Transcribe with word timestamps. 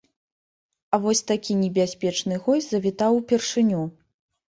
А 0.95 0.99
вось 1.03 1.21
такі 1.33 1.59
небяспечны 1.61 2.43
госць 2.49 2.69
завітаў 2.75 3.23
упершыню. 3.23 3.89